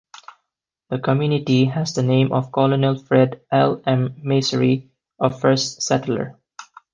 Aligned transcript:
The 0.89 0.97
community 0.97 1.65
has 1.65 1.93
the 1.93 2.01
name 2.01 2.31
of 2.31 2.51
Colonel 2.51 2.97
Fred 2.97 3.39
L. 3.51 3.83
M. 3.85 4.15
Masury, 4.25 4.89
a 5.19 5.29
first 5.29 5.83
settler. 5.83 6.39